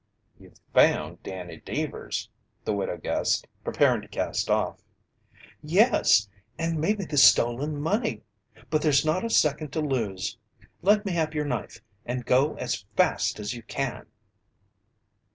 [0.39, 2.27] "You've found Danny Deevers!"
[2.65, 4.81] the widow guessed, preparing to cast off.
[5.61, 6.27] "Yes,
[6.57, 8.23] and maybe the stolen money!
[8.71, 10.39] But there's not a second to lose!
[10.81, 14.07] Let me have your knife, and go as fast as you can!"